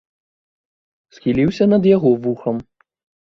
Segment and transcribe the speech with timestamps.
[1.17, 2.55] Схіліўся над яго вухам.